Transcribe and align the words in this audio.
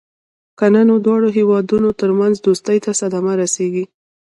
کنه 0.59 0.81
نو 0.89 0.95
د 0.97 1.01
دواړو 1.05 1.27
هېوادونو 1.37 1.89
ترمنځ 2.01 2.35
دوستۍ 2.45 2.77
ته 2.85 2.91
صدمه 2.99 3.33
رسېږي. 3.41 3.85